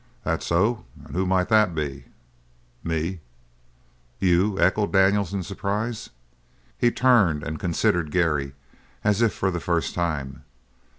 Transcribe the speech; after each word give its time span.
"That 0.23 0.41
so? 0.41 0.85
And 1.05 1.13
who 1.15 1.27
might 1.27 1.51
he 1.53 1.65
be?" 1.75 2.05
"Me." 2.83 3.19
"You?" 4.17 4.59
echoed 4.59 4.91
Daniels 4.91 5.31
in 5.31 5.43
surprise. 5.43 6.09
He 6.75 6.89
turned 6.89 7.43
and 7.43 7.59
considered 7.59 8.09
Gary 8.09 8.55
as 9.03 9.21
if 9.21 9.31
for 9.31 9.51
the 9.51 9.59
first 9.59 9.93
time. 9.93 10.43